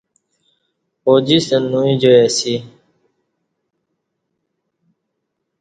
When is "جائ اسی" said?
2.01-2.55